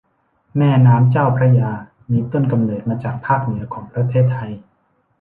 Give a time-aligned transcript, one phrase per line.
[0.57, 1.71] แม่น้ำเจ้าพระยา
[2.11, 4.51] มีต้นกำเนิดมาจากภาคเหนือของประเทศไทย